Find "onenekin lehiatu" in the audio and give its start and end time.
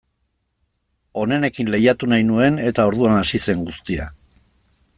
1.23-2.09